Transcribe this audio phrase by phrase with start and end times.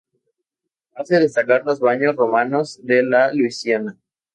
[0.95, 3.99] Hace destacar los baños romanos de La Luisiana.